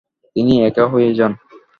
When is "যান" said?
1.17-1.31